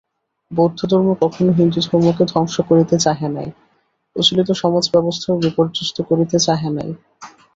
বৌদ্ধধর্ম 0.51 1.09
কখনও 1.21 1.51
হিন্দুধর্মকে 1.51 2.23
ধ্বংস 2.31 2.55
করিতে 2.69 2.95
চাহে 2.99 3.27
নাই, 3.35 3.49
প্রচলিত 4.11 4.49
সমাজ-ব্যবস্থাও 4.61 5.41
বিপর্যস্ত 5.43 5.97
করিতে 6.09 6.37
চাহে 6.45 6.69
নাই। 6.77 6.89